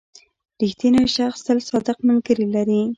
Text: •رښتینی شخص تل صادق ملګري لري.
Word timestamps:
•رښتینی 0.61 1.03
شخص 1.15 1.39
تل 1.45 1.57
صادق 1.69 1.97
ملګري 2.07 2.47
لري. 2.55 2.81